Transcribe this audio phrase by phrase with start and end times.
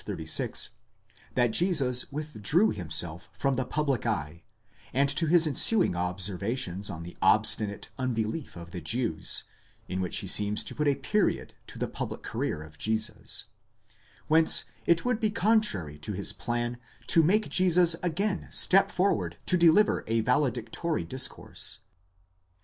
[0.03, 0.69] 36,
[1.35, 4.41] that Jesus withdrew himself from the public eye,
[4.95, 9.43] and to his ensuing observations on the obstinate unbelief of the Jews,
[9.87, 13.45] in which he seems to put a period to the public career of Jesus;
[14.27, 19.55] whence it would be contrary to his plan to make Jesus again step forward to
[19.55, 21.81] deliver a valedictory discourse.